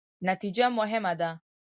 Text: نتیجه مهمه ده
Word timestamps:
نتیجه 0.27 0.65
مهمه 0.77 1.13
ده 1.19 1.29